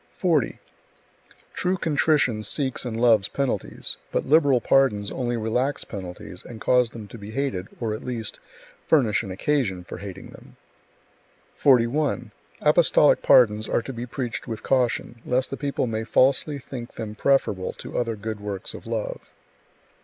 [0.17, 0.57] 40.
[1.53, 7.07] True contrition seeks and loves penalties, but liberal pardons only relax penalties and cause them
[7.09, 8.39] to be hated, or at least,
[8.87, 10.55] furnish an occasion [for hating them].
[11.55, 12.31] 41.
[12.61, 17.13] Apostolic pardons are to be preached with caution, lest the people may falsely think them
[17.13, 19.29] preferable to other good works of love.